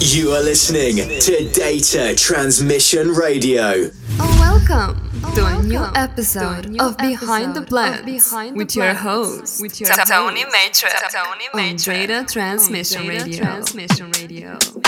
You 0.00 0.32
are 0.32 0.42
listening 0.42 0.96
to 1.20 1.50
Data 1.52 2.14
Transmission 2.16 3.10
Radio. 3.12 3.90
Oh, 4.18 4.36
welcome 4.40 5.10
to 5.34 5.46
a 5.46 5.62
new 5.62 5.80
episode 5.94 6.80
of 6.80 6.96
Behind 6.98 7.54
the 7.54 7.60
Blendz 7.62 8.32
with 8.54 8.74
your 8.76 8.94
host, 8.94 9.60
Tony 10.06 10.44
Metric, 10.52 10.92
on 11.54 11.76
Data 11.76 12.24
Transmission 12.28 13.06
Radio. 13.08 14.83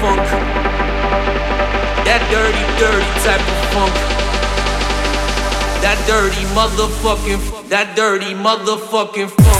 funk. 0.00 0.22
That 2.06 2.22
dirty, 2.30 2.64
dirty 2.78 3.12
type 3.26 3.42
of 3.42 3.60
funk. 3.74 3.94
That 5.82 5.98
dirty 6.06 6.44
motherfucking, 6.54 7.68
that 7.68 7.96
dirty 7.96 8.34
motherfucking 8.34 9.30
funk. 9.30 9.57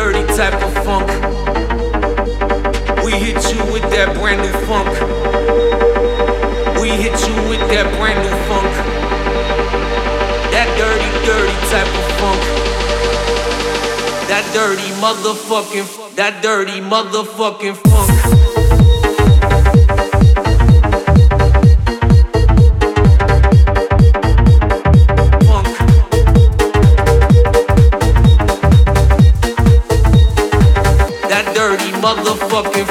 dirty 0.00 0.26
type 0.34 0.54
of 0.62 0.72
funk. 0.82 1.08
We 3.04 3.12
hit 3.12 3.36
you 3.52 3.60
with 3.70 3.84
that 3.92 4.16
brand 4.18 4.40
new 4.40 4.56
funk. 4.64 4.88
We 6.80 6.88
hit 6.88 7.16
you 7.28 7.36
with 7.50 7.60
that 7.68 7.86
brand 7.98 8.20
new 8.24 8.36
funk. 8.48 8.72
That 10.54 10.68
dirty, 10.80 11.10
dirty 11.28 11.58
type 11.68 11.92
of 12.00 12.06
funk. 12.18 12.42
That 14.30 14.44
dirty 14.54 14.90
motherfucking, 15.04 16.16
that 16.16 16.42
dirty 16.42 16.80
motherfucking 16.80 17.76
funk. 17.76 18.49
motherfucking 32.16 32.89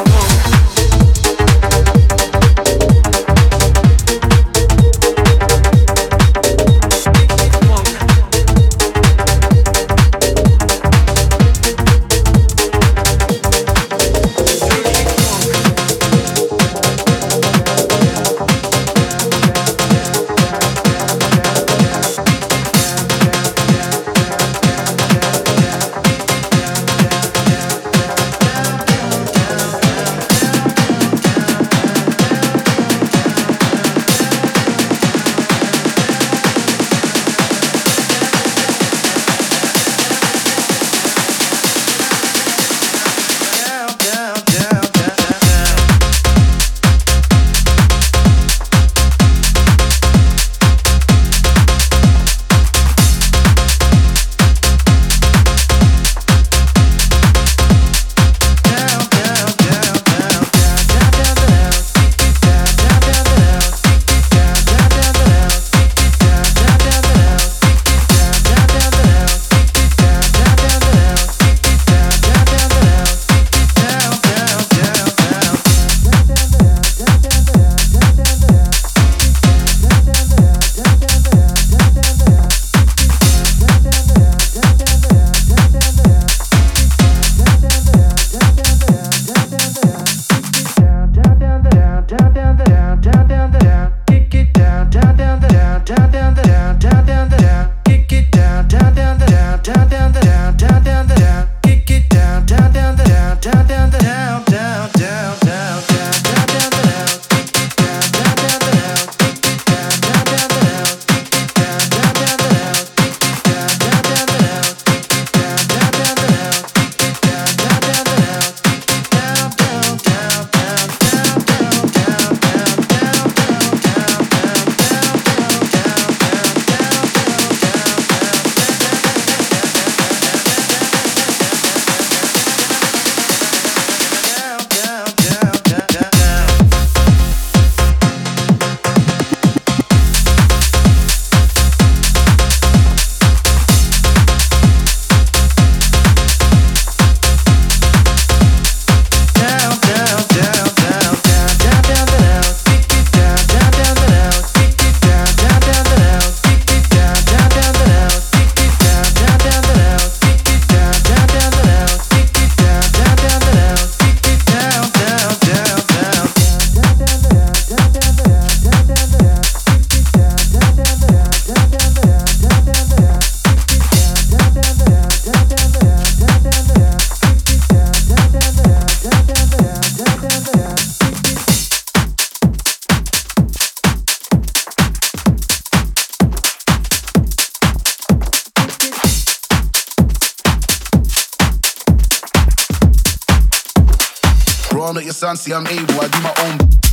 I'm 194.83 194.95
not 194.95 195.03
your 195.03 195.13
son, 195.13 195.35
see 195.35 195.53
I'm 195.53 195.67
able, 195.67 195.99
I 195.99 196.07
do 196.07 196.21
my 196.21 196.33
own. 196.45 196.88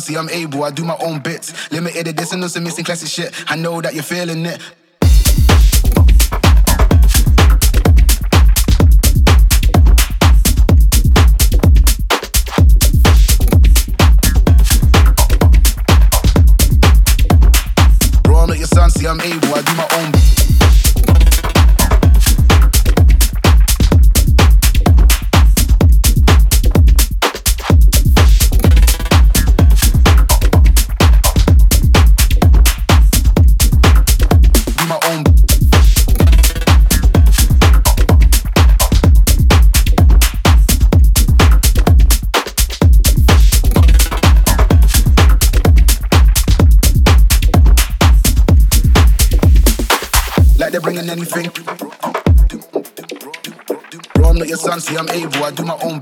See, 0.00 0.16
I'm 0.16 0.28
able. 0.30 0.64
I 0.64 0.70
do 0.70 0.84
my 0.84 0.96
own 1.00 1.20
bits. 1.20 1.70
Limited 1.70 2.08
edition, 2.08 2.48
some 2.48 2.64
missing 2.64 2.84
classic 2.84 3.08
shit. 3.08 3.32
I 3.50 3.56
know 3.56 3.80
that 3.80 3.94
you're 3.94 4.02
feeling 4.02 4.44
it. 4.46 4.60
Anything. 51.36 51.64
Bro, 54.14 54.30
I'm 54.30 54.38
not 54.38 54.48
your 54.48 54.56
son, 54.56 54.80
see 54.80 54.96
I'm 54.96 55.08
able, 55.10 55.44
I 55.44 55.50
do 55.50 55.64
my 55.64 55.78
own. 55.82 56.00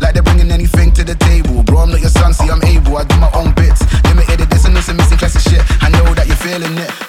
Like 0.00 0.14
they're 0.14 0.22
bringing 0.22 0.50
anything 0.50 0.92
to 0.92 1.04
the 1.04 1.16
table. 1.18 1.62
Bro, 1.62 1.78
I'm 1.78 1.90
not 1.90 2.00
your 2.00 2.10
son, 2.10 2.32
see 2.32 2.48
I'm 2.48 2.62
able, 2.64 2.96
I 2.96 3.04
do 3.04 3.16
my 3.16 3.30
own 3.34 3.52
bits. 3.54 3.82
Limited 4.04 4.40
edition, 4.40 4.76
some 4.82 4.96
missing 4.96 5.18
classic 5.18 5.42
shit. 5.42 5.62
I 5.82 5.90
know 5.90 6.14
that 6.14 6.26
you're 6.26 6.36
feeling 6.36 6.76
it. 6.78 7.07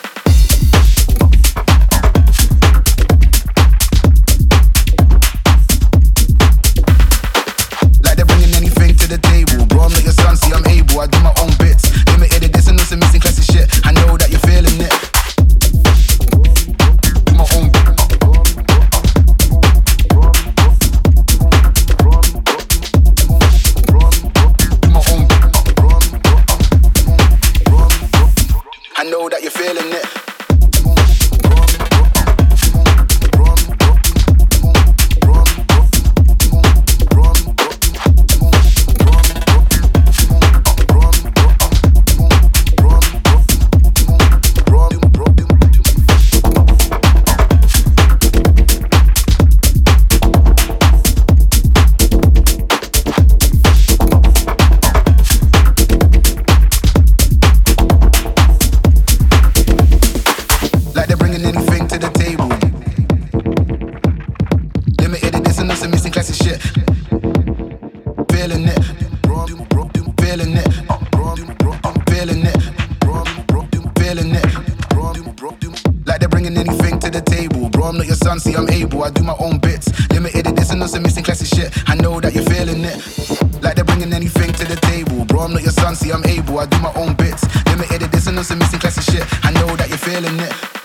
the 84.69 84.75
table. 84.81 85.25
Bro, 85.25 85.41
I'm 85.41 85.53
not 85.53 85.63
your 85.63 85.71
son, 85.71 85.95
see, 85.95 86.11
I'm 86.11 86.23
able. 86.25 86.59
I 86.59 86.67
do 86.67 86.79
my 86.79 86.93
own 86.93 87.15
bits. 87.15 87.43
Limited 87.65 88.03
edition, 88.03 88.41
some 88.43 88.59
missing 88.59 88.79
classic 88.79 89.03
shit. 89.03 89.25
I 89.43 89.51
know 89.51 89.75
that 89.75 89.89
you're 89.89 89.97
feeling 89.97 90.39
it. 90.39 90.78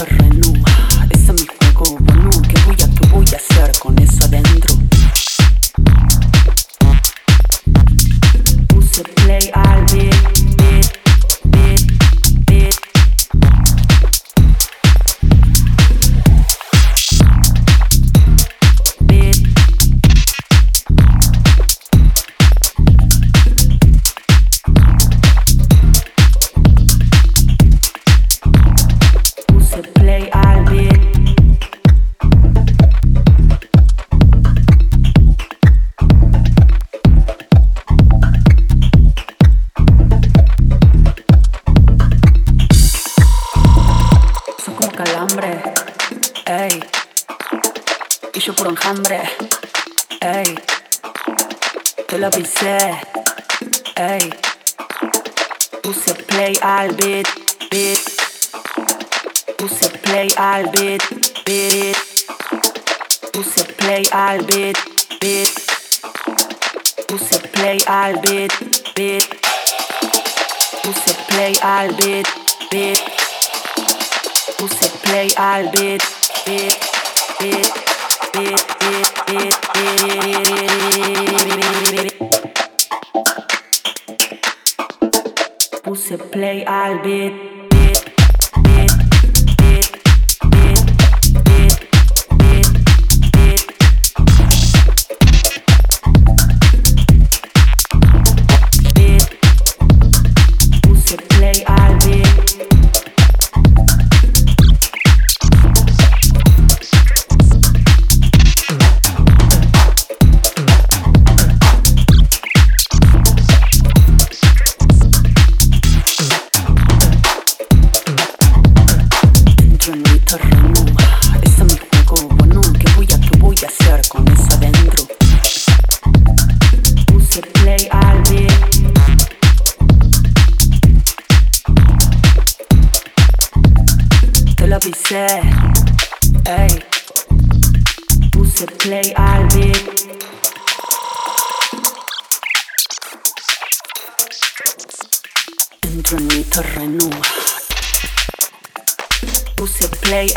Entro 0.00 0.37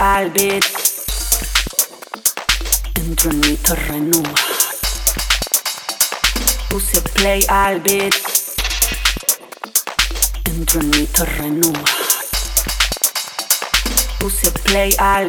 al 0.01 0.29
beat, 0.31 0.65
beat. 3.29 3.75
Puse 6.69 7.01
play 7.13 7.41
al 7.49 7.79
beat, 7.81 8.15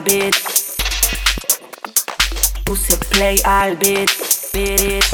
beat. 0.01 0.37
Puse 2.65 2.97
play 3.11 3.37
al 3.45 3.77
beat, 3.77 4.11
beat. 4.53 5.05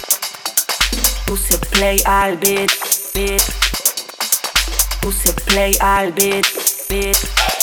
Puse 1.27 1.59
play 1.71 1.99
al 2.05 2.37
beat, 2.37 2.71
beat. 3.15 3.43
Puse 5.01 5.33
play 5.47 5.75
al 5.81 6.13
beat, 6.13 6.47
beat, 6.89 7.58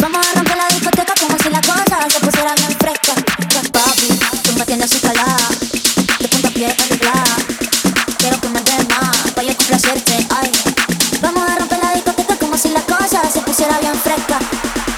Vamos 0.00 0.26
a 0.26 0.34
romper 0.34 0.56
la 0.56 0.66
discoteca 0.74 1.14
como 1.20 1.38
si 1.38 1.48
la 1.48 1.60
cosa 1.60 1.98
se 2.10 2.18
pusiera 2.18 2.52
bien 2.56 2.76
fresca. 2.80 3.14
Papi, 3.70 4.08
tú 4.42 4.58
me 4.58 4.66
tienes 4.66 4.90
escalada, 4.90 5.36
de 6.18 6.26
punta 6.26 6.48
pie 6.48 6.66
arreglada. 6.66 7.36
Quiero 8.18 8.40
que 8.40 8.48
me 8.48 8.60
dé 8.62 8.76
más, 8.88 9.30
pa' 9.36 9.42
yo 9.44 9.56
complacerte, 9.56 10.26
ay. 10.30 10.50
Vamos 11.20 11.48
a 11.48 11.54
romper 11.60 11.78
la 11.78 11.92
discoteca 11.92 12.36
como 12.38 12.58
si 12.58 12.70
la 12.70 12.80
cosa 12.80 13.22
se 13.32 13.40
pusiera 13.42 13.78
bien 13.78 13.94
fresca. 13.94 14.40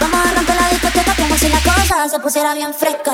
Vamos 0.00 0.26
a 0.26 0.32
romper 0.32 0.56
la 0.62 0.68
discoteca 0.70 1.14
como 1.14 1.36
si 1.36 1.48
la 1.50 1.60
cosa 1.60 2.08
se 2.08 2.18
pusiera 2.18 2.54
bien 2.54 2.72
fresca. 2.72 3.05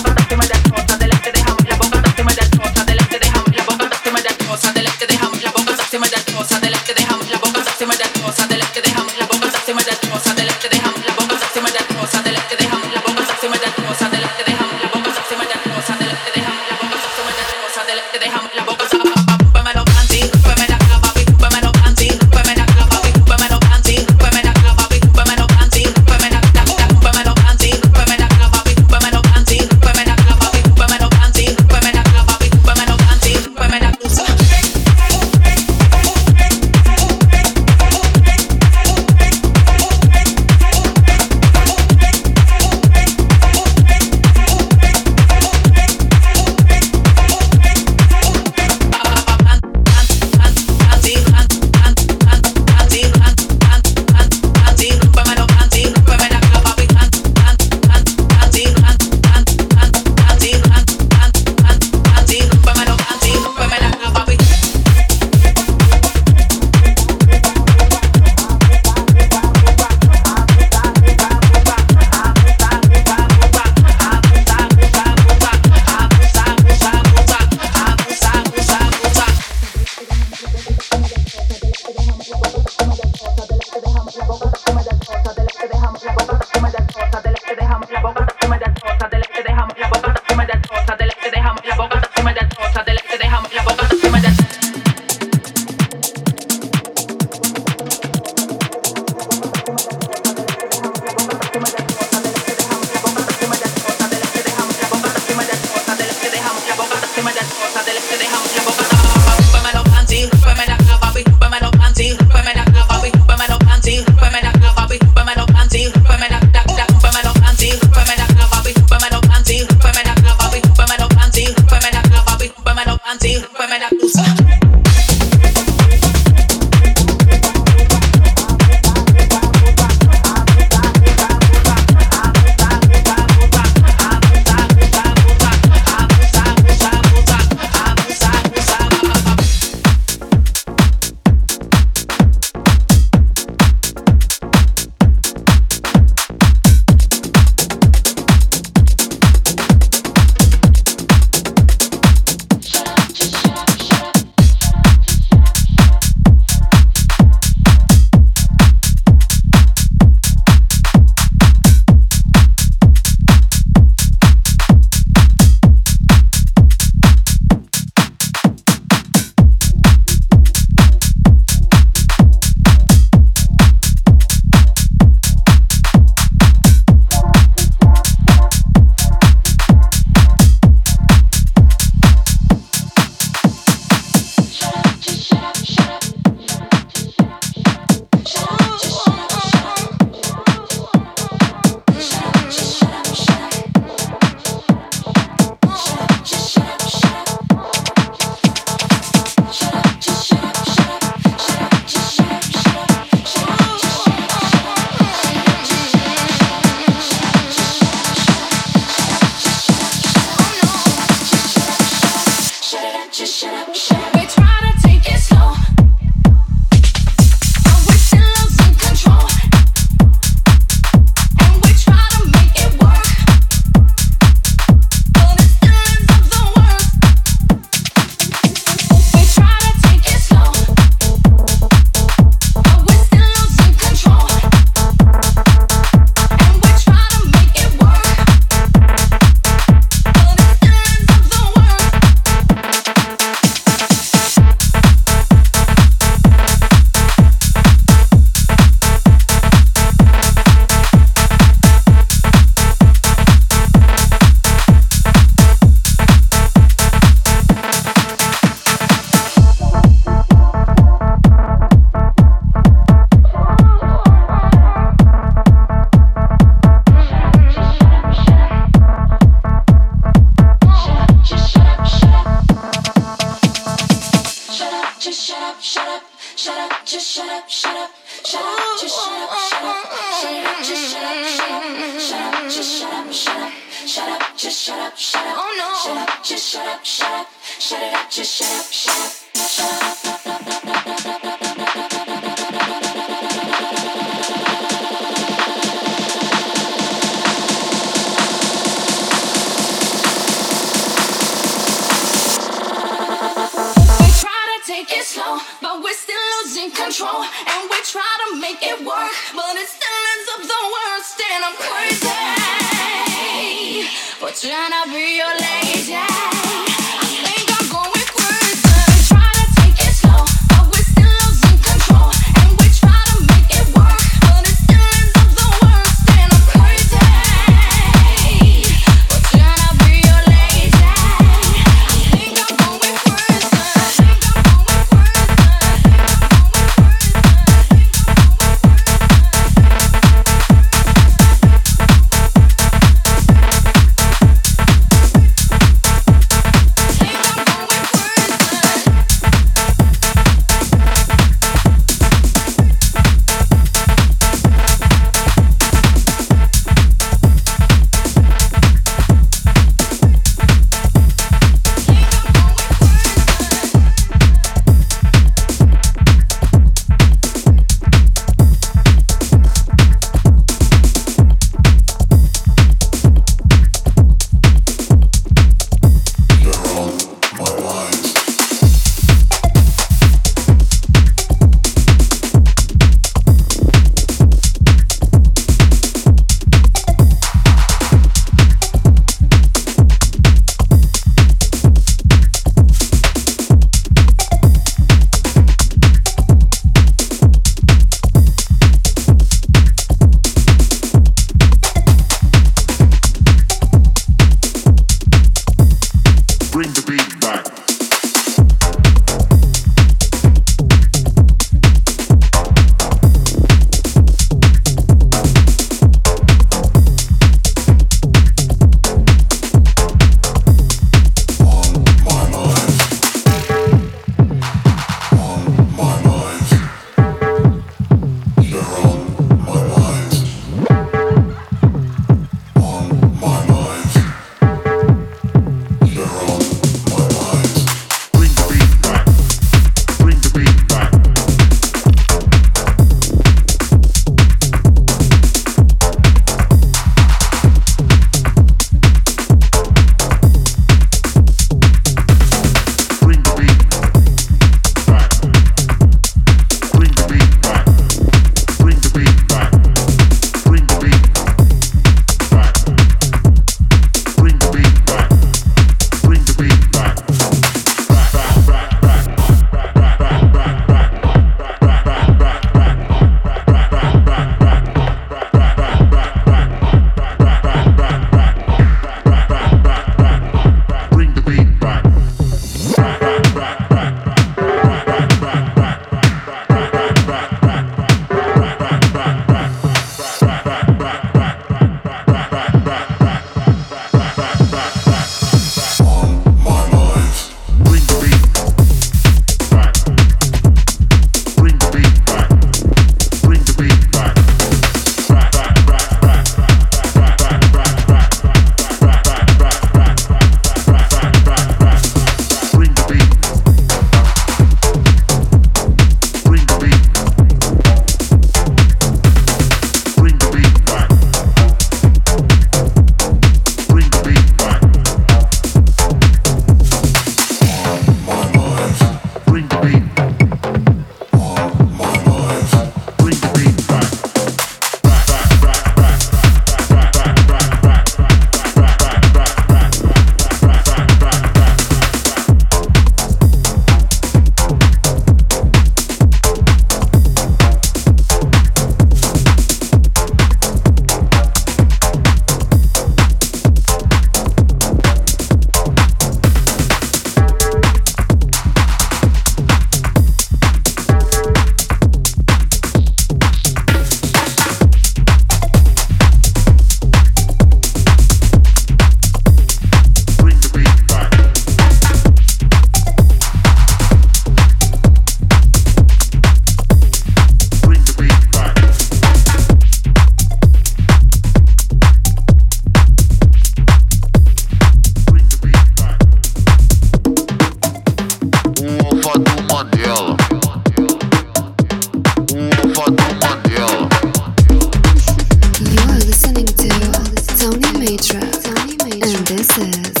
This. 599.55 600.00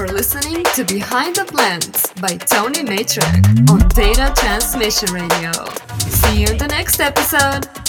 For 0.00 0.08
listening 0.08 0.64
to 0.76 0.84
Behind 0.84 1.36
the 1.36 1.44
Blendz 1.44 2.10
by 2.22 2.34
Tony 2.38 2.82
Metric 2.82 3.44
on 3.68 3.86
Data 3.90 4.32
Transmission 4.34 5.12
Radio. 5.12 5.52
See 5.98 6.40
you 6.40 6.46
in 6.46 6.56
the 6.56 6.68
next 6.68 7.00
episode. 7.00 7.79